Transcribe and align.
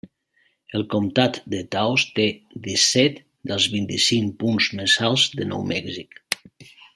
El 0.77 0.85
Comtat 0.93 1.35
de 1.53 1.59
Taos 1.75 2.05
té 2.19 2.25
disset 2.69 3.21
dels 3.51 3.69
vint-i-cinc 3.75 4.35
punts 4.41 4.71
més 4.81 4.97
alts 5.11 5.29
de 5.39 5.47
Nou 5.55 5.69
Mèxic. 5.75 6.19